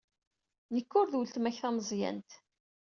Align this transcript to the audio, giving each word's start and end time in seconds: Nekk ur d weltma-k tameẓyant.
Nekk 0.73 0.91
ur 0.99 1.07
d 1.09 1.13
weltma-k 1.17 1.57
tameẓyant. 1.61 2.31